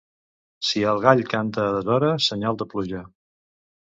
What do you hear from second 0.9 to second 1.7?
el gall canta